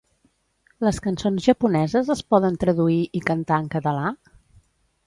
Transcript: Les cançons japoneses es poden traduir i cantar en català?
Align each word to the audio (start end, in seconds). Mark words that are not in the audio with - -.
Les 0.87 0.99
cançons 1.07 1.45
japoneses 1.49 2.09
es 2.17 2.25
poden 2.35 2.59
traduir 2.65 2.99
i 3.21 3.23
cantar 3.31 3.65
en 3.67 3.71
català? 3.79 4.13